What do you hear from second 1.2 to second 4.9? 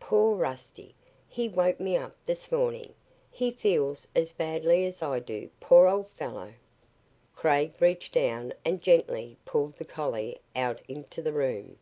He woke me up this morning. He feels as badly